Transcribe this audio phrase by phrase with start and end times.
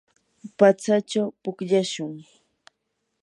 [0.57, 2.13] patsachaw pukllashun.